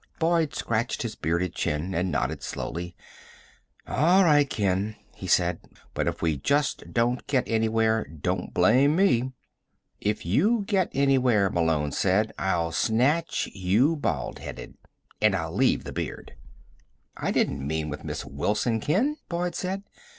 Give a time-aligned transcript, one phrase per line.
[0.17, 2.95] Boyd scratched his bearded chin and nodded slowly.
[3.85, 5.59] "All right, Ken," he said.
[5.93, 9.31] "But if we just don't get anywhere, don't blame me."
[9.99, 14.73] "If you get anywhere," Malone said, "I'll snatch you baldheaded.
[15.21, 16.33] And I'll leave the beard."
[17.15, 19.83] "I didn't mean with Miss Wilson, Ken," Boyd said.